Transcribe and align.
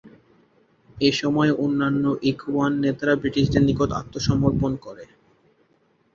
এসময় 1.01 1.51
অন্যান্য 1.63 2.03
ইখওয়ান 2.23 2.71
নেতারা 2.83 3.13
ব্রিটিশদের 3.15 3.63
নিকট 3.67 3.89
আত্মসমর্পণ 3.99 4.71
করে। 4.85 5.05